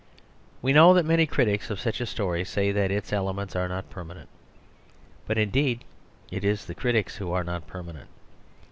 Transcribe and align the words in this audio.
We 0.63 0.73
know 0.73 0.95
that 0.95 1.05
many 1.05 1.27
critics 1.27 1.69
of 1.69 1.79
such 1.79 2.01
a 2.01 2.07
story 2.07 2.43
say 2.43 2.71
that 2.71 2.89
its 2.89 3.13
elements 3.13 3.55
are 3.55 3.67
not 3.67 3.91
permanent; 3.91 4.29
but 5.27 5.37
indeed 5.37 5.83
it 6.31 6.43
is 6.43 6.65
the 6.65 6.73
critics 6.73 7.17
who 7.17 7.31
are 7.31 7.43
not 7.43 7.67
permanent. 7.67 8.09